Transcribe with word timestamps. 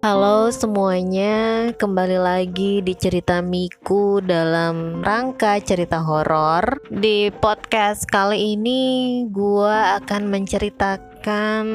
Halo 0.00 0.48
semuanya, 0.48 1.68
kembali 1.76 2.16
lagi 2.16 2.80
di 2.80 2.96
cerita 2.96 3.44
Miku 3.44 4.24
dalam 4.24 5.04
rangka 5.04 5.60
cerita 5.60 6.00
horor. 6.00 6.80
Di 6.88 7.28
podcast 7.28 8.08
kali 8.08 8.56
ini 8.56 8.80
gua 9.28 10.00
akan 10.00 10.32
menceritakan 10.32 11.66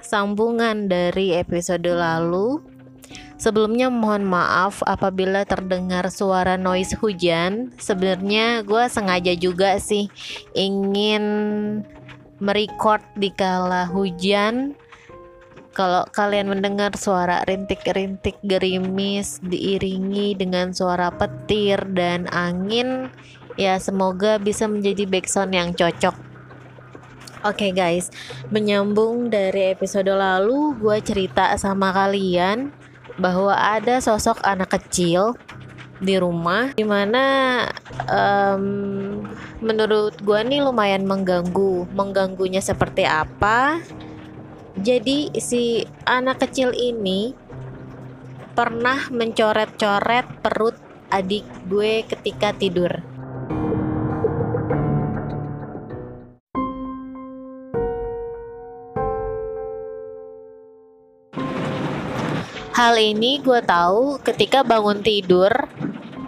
sambungan 0.00 0.88
dari 0.88 1.36
episode 1.36 1.84
lalu. 1.84 2.64
Sebelumnya 3.36 3.92
mohon 3.92 4.24
maaf 4.24 4.80
apabila 4.88 5.44
terdengar 5.44 6.08
suara 6.08 6.56
noise 6.56 6.96
hujan. 6.96 7.68
Sebenarnya 7.76 8.64
gua 8.64 8.88
sengaja 8.88 9.36
juga 9.36 9.76
sih 9.76 10.08
ingin 10.56 11.20
merecord 12.40 13.04
di 13.20 13.28
kala 13.28 13.84
hujan 13.92 14.72
kalau 15.76 16.08
kalian 16.08 16.48
mendengar 16.48 16.96
suara 16.96 17.44
rintik-rintik 17.44 18.40
gerimis 18.40 19.44
diiringi 19.44 20.32
dengan 20.32 20.72
suara 20.72 21.12
petir 21.12 21.84
dan 21.92 22.24
angin, 22.32 23.12
ya 23.60 23.76
semoga 23.76 24.40
bisa 24.40 24.64
menjadi 24.64 25.04
backsound 25.04 25.52
yang 25.52 25.76
cocok. 25.76 26.16
Oke 27.44 27.68
okay 27.68 27.70
guys, 27.76 28.08
menyambung 28.48 29.28
dari 29.28 29.76
episode 29.76 30.08
lalu, 30.08 30.80
gue 30.80 30.96
cerita 31.04 31.52
sama 31.60 31.92
kalian 31.92 32.72
bahwa 33.20 33.52
ada 33.52 34.00
sosok 34.00 34.40
anak 34.48 34.80
kecil 34.80 35.36
di 36.00 36.16
rumah 36.16 36.72
di 36.76 36.84
mana 36.84 37.24
um, 38.08 38.64
menurut 39.60 40.16
gue 40.24 40.40
nih 40.40 40.64
lumayan 40.64 41.04
mengganggu. 41.04 41.84
Mengganggunya 41.92 42.64
seperti 42.64 43.04
apa? 43.04 43.84
Jadi 44.76 45.32
si 45.40 45.88
anak 46.04 46.44
kecil 46.44 46.76
ini 46.76 47.32
pernah 48.52 49.08
mencoret-coret 49.08 50.44
perut 50.44 50.76
adik 51.08 51.48
gue 51.64 52.04
ketika 52.04 52.52
tidur. 52.52 52.92
Hal 62.76 63.00
ini 63.00 63.40
gue 63.40 63.64
tahu 63.64 64.20
ketika 64.20 64.60
bangun 64.60 65.00
tidur, 65.00 65.48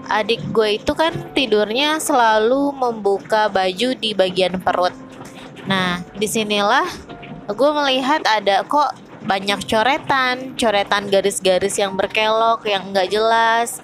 adik 0.08 0.40
gue 0.56 0.80
itu 0.80 0.96
kan 0.96 1.12
tidurnya 1.36 2.00
selalu 2.00 2.72
membuka 2.72 3.52
baju 3.52 3.92
di 3.92 4.16
bagian 4.16 4.56
perut. 4.56 4.96
Nah, 5.68 6.00
di 6.16 6.24
sinilah 6.24 7.07
gue 7.48 7.70
melihat 7.72 8.20
ada 8.28 8.60
kok 8.64 8.92
banyak 9.24 9.60
coretan, 9.64 10.56
coretan 10.56 11.08
garis-garis 11.08 11.80
yang 11.80 11.96
berkelok, 11.96 12.64
yang 12.68 12.92
nggak 12.92 13.08
jelas, 13.08 13.80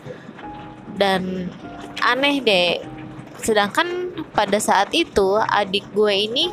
dan 0.97 1.49
aneh 2.05 2.41
deh. 2.45 2.81
Sedangkan 3.41 4.13
pada 4.33 4.57
saat 4.61 4.93
itu 4.93 5.37
adik 5.37 5.85
gue 5.93 6.13
ini 6.13 6.49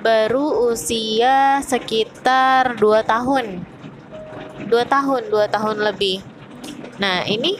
baru 0.00 0.72
usia 0.72 1.60
sekitar 1.64 2.76
2 2.76 3.04
tahun. 3.04 3.64
2 4.66 4.72
tahun, 4.88 5.22
2 5.28 5.54
tahun 5.54 5.76
lebih. 5.92 6.24
Nah, 7.00 7.24
ini 7.28 7.56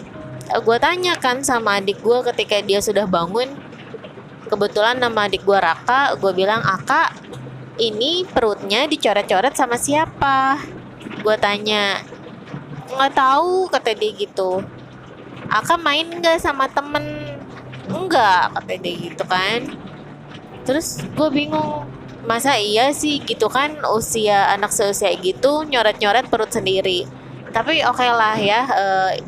gue 0.53 0.79
tanyakan 0.81 1.41
sama 1.45 1.81
adik 1.81 2.01
gue 2.01 2.19
ketika 2.33 2.61
dia 2.61 2.81
sudah 2.81 3.09
bangun. 3.09 3.49
Kebetulan 4.53 5.01
nama 5.01 5.29
adik 5.29 5.49
gue 5.49 5.57
Raka, 5.57 6.17
gue 6.21 6.33
bilang, 6.37 6.61
"Aka, 6.61 7.13
ini 7.81 8.29
perutnya 8.29 8.85
dicoret-coret 8.85 9.57
sama 9.57 9.81
siapa? 9.81 10.61
Gue 11.25 11.37
tanya. 11.41 12.05
Nggak 12.93 13.13
tahu 13.17 13.73
kata 13.73 13.97
dia 13.97 14.13
gitu. 14.13 14.61
Aka 15.49 15.81
main 15.81 16.09
nggak 16.09 16.41
sama 16.41 16.69
temen? 16.69 17.05
Enggak 17.89 18.53
kata 18.53 18.75
dia 18.77 18.95
gitu 19.09 19.25
kan. 19.25 19.65
Terus 20.69 21.01
gue 21.17 21.29
bingung 21.33 21.89
masa 22.23 22.55
iya 22.55 22.95
sih 22.95 23.19
gitu 23.19 23.51
kan 23.51 23.83
usia 23.91 24.55
anak 24.55 24.71
seusia 24.71 25.11
gitu 25.19 25.65
nyoret-nyoret 25.65 26.29
perut 26.29 26.53
sendiri. 26.53 27.09
Tapi 27.53 27.85
oke 27.85 28.01
okay 28.01 28.11
lah 28.13 28.37
ya 28.39 28.61
e, 28.71 28.85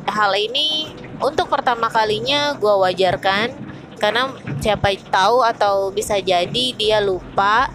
hal 0.08 0.32
ini 0.32 0.88
untuk 1.20 1.48
pertama 1.48 1.88
kalinya 1.88 2.54
gue 2.56 2.74
wajarkan. 2.76 3.50
Karena 3.98 4.28
siapa 4.60 4.92
tahu 5.08 5.40
atau 5.40 5.88
bisa 5.88 6.20
jadi 6.20 6.76
dia 6.76 7.00
lupa 7.00 7.72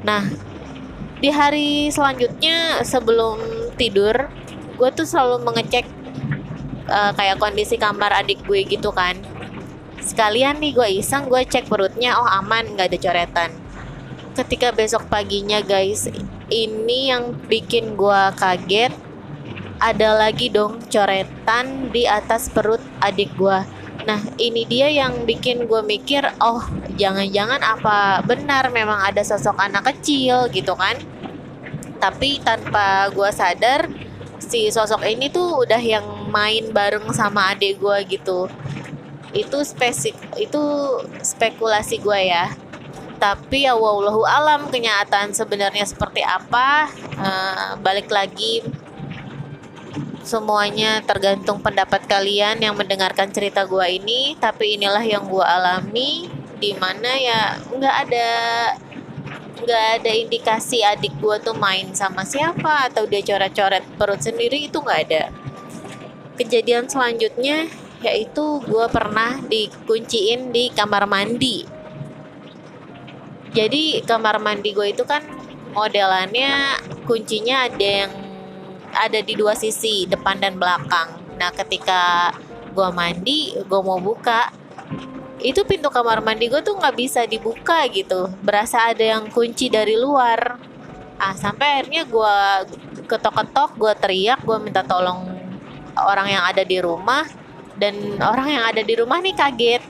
Nah, 0.00 0.24
di 1.20 1.28
hari 1.28 1.92
selanjutnya 1.92 2.80
sebelum 2.82 3.40
tidur, 3.76 4.28
gue 4.80 4.90
tuh 4.96 5.04
selalu 5.04 5.44
mengecek 5.44 5.84
uh, 6.88 7.12
kayak 7.12 7.36
kondisi 7.36 7.76
kamar 7.76 8.12
adik 8.24 8.40
gue 8.48 8.64
gitu 8.64 8.90
kan. 8.92 9.16
Sekalian 10.00 10.64
nih 10.64 10.72
gue 10.72 10.88
iseng 11.00 11.28
gue 11.28 11.44
cek 11.44 11.68
perutnya, 11.68 12.16
oh 12.16 12.28
aman, 12.28 12.76
nggak 12.76 12.88
ada 12.92 12.98
coretan. 12.98 13.50
Ketika 14.32 14.72
besok 14.72 15.10
paginya 15.12 15.60
guys, 15.60 16.08
ini 16.48 17.12
yang 17.12 17.36
bikin 17.48 17.98
gue 18.00 18.22
kaget. 18.40 18.94
Ada 19.80 20.28
lagi 20.28 20.52
dong 20.52 20.76
coretan 20.92 21.88
di 21.88 22.04
atas 22.04 22.52
perut 22.52 22.84
adik 23.00 23.32
gue 23.40 23.64
Nah, 24.08 24.20
ini 24.40 24.64
dia 24.64 24.88
yang 24.88 25.28
bikin 25.28 25.68
gue 25.68 25.82
mikir, 25.84 26.24
oh, 26.40 26.64
jangan-jangan 27.00 27.64
apa 27.64 28.20
benar 28.28 28.68
memang 28.68 29.00
ada 29.00 29.24
sosok 29.24 29.56
anak 29.56 29.88
kecil 29.96 30.52
gitu 30.52 30.76
kan? 30.76 31.00
Tapi 31.96 32.40
tanpa 32.44 33.08
gue 33.12 33.30
sadar, 33.32 33.88
si 34.36 34.68
sosok 34.68 35.04
ini 35.08 35.32
tuh 35.32 35.64
udah 35.64 35.80
yang 35.80 36.04
main 36.28 36.68
bareng 36.72 37.08
sama 37.16 37.56
adik 37.56 37.80
gue 37.80 38.20
gitu. 38.20 38.48
Itu 39.32 39.64
spesifik, 39.64 40.16
itu 40.36 40.62
spekulasi 41.24 42.00
gue 42.00 42.20
ya. 42.28 42.52
Tapi 43.20 43.68
ya 43.68 43.76
wallahu 43.76 44.24
alam 44.24 44.72
kenyataan 44.72 45.36
sebenarnya 45.36 45.84
seperti 45.84 46.24
apa? 46.24 46.88
Uh, 47.20 47.76
balik 47.84 48.08
lagi 48.08 48.64
semuanya 50.20 51.00
tergantung 51.02 51.58
pendapat 51.64 52.04
kalian 52.04 52.60
yang 52.60 52.76
mendengarkan 52.76 53.32
cerita 53.32 53.64
gua 53.64 53.88
ini 53.88 54.36
tapi 54.36 54.76
inilah 54.76 55.02
yang 55.02 55.24
gua 55.26 55.58
alami 55.58 56.28
di 56.60 56.76
mana 56.76 57.10
ya 57.16 57.56
nggak 57.56 57.96
ada 58.06 58.28
nggak 59.60 59.86
ada 60.00 60.12
indikasi 60.12 60.84
adik 60.84 61.16
gua 61.20 61.40
tuh 61.40 61.56
main 61.56 61.92
sama 61.96 62.24
siapa 62.24 62.92
atau 62.92 63.08
dia 63.08 63.24
coret-coret 63.24 63.84
perut 63.96 64.20
sendiri 64.20 64.68
itu 64.68 64.78
nggak 64.78 65.00
ada. 65.08 65.32
Kejadian 66.36 66.88
selanjutnya 66.88 67.68
yaitu 68.00 68.60
gua 68.68 68.88
pernah 68.92 69.40
dikunciin 69.48 70.52
di 70.52 70.68
kamar 70.72 71.08
mandi. 71.08 71.80
Jadi 73.50 74.06
kamar 74.06 74.38
mandi 74.38 74.70
gue 74.70 74.94
itu 74.94 75.02
kan 75.02 75.26
modelannya 75.74 76.78
kuncinya 77.02 77.66
ada 77.66 78.06
yang 78.06 78.12
ada 78.94 79.18
di 79.22 79.34
dua 79.34 79.58
sisi 79.58 80.06
depan 80.06 80.38
dan 80.38 80.54
belakang. 80.54 81.18
Nah 81.34 81.50
ketika 81.50 82.30
gue 82.70 82.88
mandi 82.94 83.58
gue 83.58 83.80
mau 83.82 83.98
buka 83.98 84.54
itu 85.42 85.64
pintu 85.64 85.88
kamar 85.88 86.20
mandi 86.20 86.46
gue 86.46 86.60
tuh 86.60 86.76
nggak 86.76 86.96
bisa 86.96 87.24
dibuka 87.24 87.84
gitu. 87.90 88.28
Berasa 88.44 88.92
ada 88.92 89.02
yang 89.02 89.28
kunci 89.32 89.72
dari 89.72 89.96
luar. 89.96 90.60
Ah 91.20 91.36
sampai 91.36 91.80
akhirnya 91.80 92.08
gue 92.08 92.36
ketok-ketok 93.04 93.76
gue 93.76 93.92
teriak 94.00 94.40
gue 94.44 94.56
minta 94.60 94.80
tolong 94.80 95.28
orang 95.96 96.28
yang 96.28 96.44
ada 96.44 96.62
di 96.64 96.78
rumah. 96.78 97.24
Dan 97.80 98.20
orang 98.20 98.48
yang 98.60 98.64
ada 98.68 98.84
di 98.84 98.92
rumah 98.92 99.24
nih 99.24 99.32
kaget. 99.32 99.82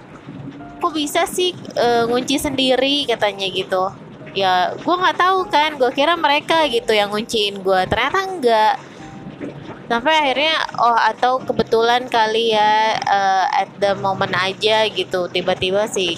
Kok 0.78 0.94
bisa 0.94 1.26
sih 1.26 1.50
e, 1.54 1.86
ngunci 2.06 2.38
sendiri 2.38 3.04
katanya 3.10 3.50
gitu. 3.50 3.90
Ya 4.32 4.72
gue 4.78 4.94
nggak 4.94 5.18
tahu 5.18 5.38
kan. 5.50 5.74
Gue 5.74 5.90
kira 5.90 6.14
mereka 6.14 6.62
gitu 6.70 6.94
yang 6.94 7.10
ngunciin 7.10 7.60
gue 7.60 7.80
ternyata 7.90 8.18
enggak 8.26 8.74
sampai 9.90 10.14
akhirnya 10.22 10.54
oh 10.78 10.94
atau 10.94 11.42
kebetulan 11.42 12.06
kali 12.06 12.54
ya 12.54 12.94
uh, 13.10 13.50
at 13.50 13.66
the 13.82 13.98
moment 13.98 14.30
aja 14.38 14.86
gitu. 14.86 15.26
Tiba-tiba 15.26 15.90
si 15.90 16.14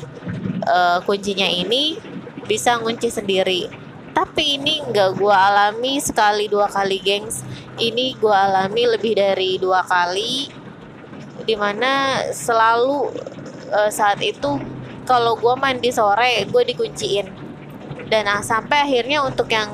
uh, 0.69 1.01
kuncinya 1.09 1.49
ini 1.49 1.97
bisa 2.45 2.77
ngunci 2.77 3.09
sendiri. 3.09 3.73
Tapi 4.13 4.61
ini 4.61 4.85
nggak 4.93 5.17
gue 5.17 5.33
alami 5.33 5.97
sekali 6.05 6.53
dua 6.53 6.69
kali 6.69 7.01
gengs. 7.01 7.41
Ini 7.81 8.21
gue 8.21 8.29
alami 8.29 8.85
lebih 8.93 9.17
dari 9.17 9.57
dua 9.57 9.81
kali 9.89 10.53
di 11.49 11.57
mana 11.57 12.21
selalu 12.29 13.09
uh, 13.73 13.89
saat 13.89 14.21
itu 14.21 14.61
kalau 15.09 15.33
gue 15.41 15.55
mandi 15.57 15.89
sore 15.89 16.45
gue 16.45 16.63
dikunciin. 16.77 17.41
Dan 18.13 18.29
nah, 18.29 18.45
sampai 18.45 18.85
akhirnya 18.85 19.25
untuk 19.25 19.49
yang 19.49 19.73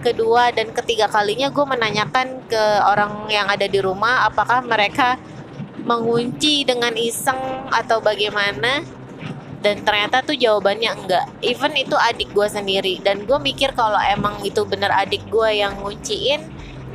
kedua 0.00 0.54
dan 0.54 0.70
ketiga 0.72 1.10
kalinya 1.10 1.50
gue 1.50 1.64
menanyakan 1.66 2.42
ke 2.46 2.64
orang 2.86 3.26
yang 3.28 3.46
ada 3.50 3.66
di 3.66 3.78
rumah 3.82 4.30
apakah 4.30 4.62
mereka 4.62 5.18
mengunci 5.82 6.66
dengan 6.68 6.94
iseng 6.94 7.68
atau 7.72 8.02
bagaimana? 8.02 8.84
Dan 9.58 9.82
ternyata 9.82 10.22
tuh 10.22 10.38
jawabannya 10.38 10.90
enggak. 10.94 11.26
Even 11.42 11.74
itu 11.74 11.98
adik 11.98 12.30
gue 12.30 12.46
sendiri. 12.46 13.02
Dan 13.02 13.26
gue 13.26 13.38
mikir 13.42 13.74
kalau 13.74 13.98
emang 13.98 14.38
itu 14.46 14.62
bener 14.62 14.94
adik 14.94 15.26
gue 15.26 15.50
yang 15.50 15.74
ngunciin 15.82 16.42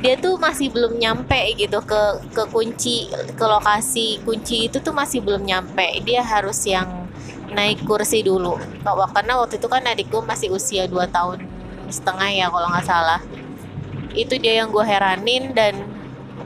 dia 0.04 0.20
tuh 0.20 0.36
masih 0.36 0.68
belum 0.68 1.00
nyampe 1.00 1.38
gitu 1.56 1.80
ke 1.80 2.28
ke 2.36 2.44
kunci 2.52 3.08
ke 3.08 3.44
lokasi 3.46 4.20
kunci 4.20 4.68
itu 4.68 4.76
tuh 4.80 4.92
masih 4.92 5.24
belum 5.24 5.44
nyampe. 5.44 6.00
Dia 6.04 6.20
harus 6.24 6.64
yang 6.64 7.08
naik 7.52 7.84
kursi 7.84 8.24
dulu. 8.24 8.56
Karena 8.84 9.40
waktu 9.40 9.56
itu 9.60 9.68
kan 9.68 9.84
adikku 9.84 10.20
masih 10.24 10.52
usia 10.52 10.84
2 10.88 11.08
tahun 11.08 11.53
setengah 11.88 12.28
ya 12.30 12.46
kalau 12.48 12.68
nggak 12.70 12.86
salah. 12.86 13.20
Itu 14.14 14.38
dia 14.38 14.62
yang 14.62 14.70
gue 14.70 14.84
heranin 14.84 15.52
dan 15.52 15.74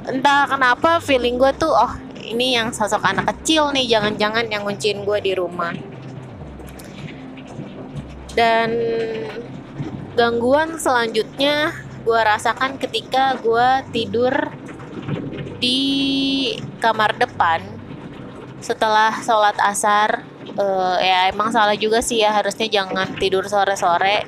entah 0.08 0.49
kenapa 0.49 1.00
feeling 1.05 1.37
gue 1.37 1.52
tuh 1.56 1.69
oh 1.69 1.93
ini 2.29 2.56
yang 2.56 2.73
sosok 2.73 3.05
anak 3.05 3.29
kecil 3.37 3.73
nih 3.73 3.88
jangan-jangan 3.88 4.49
yang 4.49 4.64
ngunciin 4.64 5.05
gue 5.05 5.19
di 5.20 5.32
rumah. 5.37 5.73
Dan 8.37 8.70
gangguan 10.14 10.79
selanjutnya 10.79 11.75
gue 12.05 12.20
rasakan 12.20 12.79
ketika 12.79 13.37
gue 13.43 13.69
tidur 13.93 14.32
di 15.58 15.81
kamar 16.79 17.19
depan 17.19 17.61
setelah 18.62 19.12
sholat 19.25 19.56
asar. 19.61 20.25
Uh, 20.58 20.99
ya 20.99 21.31
emang 21.31 21.55
salah 21.55 21.79
juga 21.79 22.02
sih 22.02 22.19
ya 22.19 22.35
harusnya 22.35 22.67
jangan 22.67 23.14
tidur 23.14 23.46
sore-sore 23.46 24.26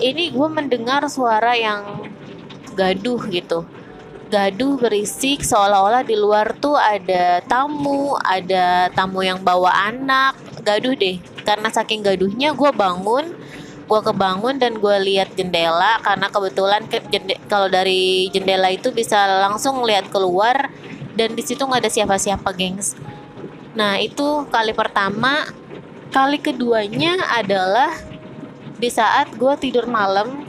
ini 0.00 0.32
gue 0.32 0.48
mendengar 0.48 1.04
suara 1.08 1.56
yang 1.56 2.06
gaduh 2.76 3.20
gitu. 3.32 3.64
Gaduh 4.26 4.74
berisik 4.76 5.46
seolah-olah 5.46 6.02
di 6.02 6.18
luar 6.18 6.50
tuh 6.58 6.74
ada 6.74 7.38
tamu 7.46 8.18
ada 8.20 8.90
tamu 8.92 9.22
yang 9.22 9.38
bawa 9.40 9.92
anak. 9.92 10.36
Gaduh 10.66 10.98
deh. 10.98 11.22
Karena 11.46 11.70
saking 11.70 12.02
gaduhnya 12.02 12.52
gue 12.52 12.70
bangun 12.74 13.32
gue 13.86 14.00
kebangun 14.02 14.58
dan 14.58 14.82
gue 14.82 14.96
lihat 15.06 15.30
jendela. 15.38 16.02
Karena 16.02 16.26
kebetulan 16.26 16.82
ke 16.90 17.06
kalau 17.46 17.70
dari 17.70 18.26
jendela 18.34 18.68
itu 18.74 18.90
bisa 18.90 19.46
langsung 19.46 19.86
lihat 19.86 20.10
keluar 20.10 20.68
dan 21.14 21.32
di 21.32 21.42
situ 21.46 21.62
nggak 21.62 21.86
ada 21.86 21.90
siapa-siapa 21.90 22.50
gengs. 22.52 22.98
Nah 23.78 23.96
itu 24.02 24.44
kali 24.50 24.74
pertama. 24.74 25.46
Kali 26.06 26.38
keduanya 26.40 27.18
adalah 27.34 27.92
di 28.76 28.88
saat 28.92 29.32
gue 29.36 29.54
tidur 29.56 29.88
malam 29.88 30.44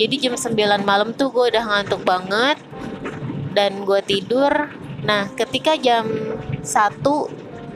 jadi 0.00 0.14
jam 0.28 0.34
9 0.34 0.82
malam 0.82 1.12
tuh 1.12 1.28
gue 1.28 1.52
udah 1.52 1.64
ngantuk 1.68 2.02
banget 2.02 2.56
dan 3.52 3.84
gue 3.84 4.00
tidur. 4.02 4.72
Nah 5.04 5.28
ketika 5.36 5.76
jam 5.76 6.08
1 6.64 6.64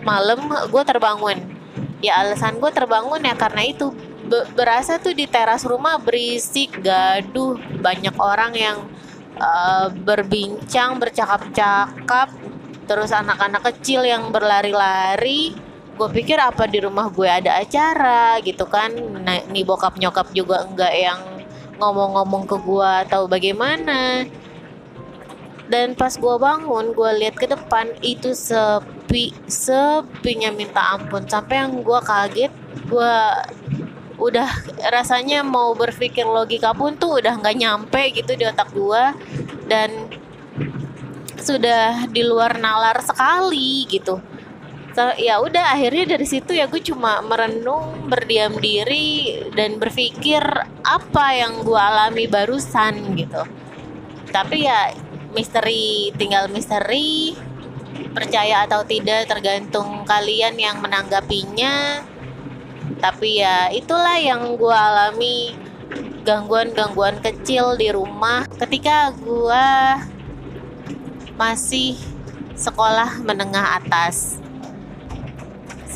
malam 0.02 0.48
gue 0.48 0.82
terbangun. 0.82 1.38
Ya 2.00 2.20
alasan 2.24 2.58
gue 2.58 2.70
terbangun 2.72 3.20
ya 3.20 3.36
karena 3.36 3.62
itu. 3.68 3.92
Berasa 4.58 4.98
tuh 4.98 5.14
di 5.14 5.30
teras 5.30 5.62
rumah 5.62 6.02
berisik 6.02 6.82
gaduh 6.82 7.54
banyak 7.78 8.16
orang 8.18 8.52
yang 8.58 8.78
uh, 9.38 9.86
berbincang 9.92 10.98
bercakap-cakap 10.98 12.34
terus 12.90 13.14
anak-anak 13.14 13.70
kecil 13.70 14.02
yang 14.02 14.34
berlari-lari 14.34 15.54
gue 15.96 16.08
pikir 16.12 16.36
apa 16.36 16.68
di 16.68 16.84
rumah 16.84 17.08
gue 17.08 17.24
ada 17.24 17.56
acara 17.56 18.36
gitu 18.44 18.68
kan. 18.68 18.92
Nah, 19.24 19.40
nih 19.48 19.64
bokap 19.64 19.96
nyokap 19.96 20.28
juga 20.36 20.68
enggak 20.68 20.92
yang 20.92 21.20
ngomong-ngomong 21.80 22.44
ke 22.44 22.56
gue 22.60 22.90
atau 23.08 23.24
bagaimana. 23.24 24.28
Dan 25.66 25.98
pas 25.98 26.12
gue 26.14 26.34
bangun 26.38 26.94
gue 26.94 27.10
lihat 27.24 27.34
ke 27.40 27.48
depan 27.48 27.90
itu 28.04 28.36
sepi 28.36 29.32
sepinya 29.48 30.52
minta 30.52 30.94
ampun. 30.94 31.24
Sampai 31.26 31.64
yang 31.64 31.80
gue 31.80 32.00
kaget 32.04 32.52
gue 32.86 33.16
udah 34.16 34.48
rasanya 34.92 35.44
mau 35.44 35.76
berpikir 35.76 36.24
logika 36.24 36.72
pun 36.72 36.96
tuh 36.96 37.20
udah 37.20 37.36
nggak 37.36 37.56
nyampe 37.56 38.02
gitu 38.12 38.36
di 38.36 38.44
otak 38.44 38.68
gua. 38.76 39.16
Dan 39.66 40.12
sudah 41.40 42.08
di 42.08 42.22
luar 42.24 42.56
nalar 42.60 43.00
sekali 43.02 43.84
gitu 43.90 44.35
ya 45.20 45.40
udah 45.44 45.76
akhirnya 45.76 46.16
dari 46.16 46.24
situ 46.24 46.56
ya 46.56 46.64
gue 46.68 46.80
cuma 46.80 47.20
merenung 47.20 48.08
berdiam 48.08 48.56
diri 48.56 49.44
dan 49.52 49.76
berpikir 49.76 50.40
apa 50.84 51.26
yang 51.36 51.60
gue 51.60 51.76
alami 51.76 52.24
barusan 52.24 53.16
gitu. 53.16 53.44
Tapi 54.32 54.64
ya 54.64 54.96
misteri 55.36 56.10
tinggal 56.16 56.48
misteri 56.48 57.36
percaya 58.16 58.64
atau 58.64 58.80
tidak 58.88 59.28
tergantung 59.28 60.08
kalian 60.08 60.56
yang 60.56 60.80
menanggapinya. 60.80 62.00
Tapi 62.96 63.44
ya 63.44 63.68
itulah 63.68 64.16
yang 64.16 64.56
gue 64.56 64.72
alami 64.72 65.52
gangguan-gangguan 66.24 67.20
kecil 67.20 67.76
di 67.76 67.92
rumah. 67.92 68.48
Ketika 68.48 69.12
gue 69.12 69.66
masih 71.36 72.00
sekolah 72.56 73.20
menengah 73.20 73.76
atas 73.84 74.40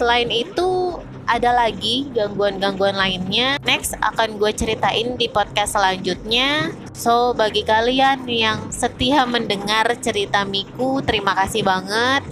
selain 0.00 0.32
itu 0.32 0.96
ada 1.28 1.52
lagi 1.52 2.08
gangguan-gangguan 2.16 2.96
lainnya 2.96 3.60
next 3.68 3.92
akan 4.00 4.40
gue 4.40 4.48
ceritain 4.56 5.20
di 5.20 5.28
podcast 5.28 5.76
selanjutnya 5.76 6.72
so 6.96 7.36
bagi 7.36 7.60
kalian 7.68 8.24
yang 8.24 8.72
setia 8.72 9.28
mendengar 9.28 9.92
cerita 10.00 10.48
Miku 10.48 11.04
terima 11.04 11.36
kasih 11.36 11.60
banget 11.68 12.24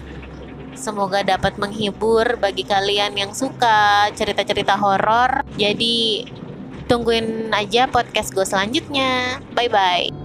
Semoga 0.79 1.27
dapat 1.27 1.59
menghibur 1.59 2.39
bagi 2.39 2.63
kalian 2.63 3.19
yang 3.19 3.35
suka 3.35 4.07
cerita-cerita 4.15 4.79
horor. 4.79 5.43
Jadi 5.59 6.23
tungguin 6.87 7.51
aja 7.51 7.91
podcast 7.91 8.31
gue 8.31 8.47
selanjutnya. 8.47 9.43
Bye 9.59 9.67
bye. 9.67 10.18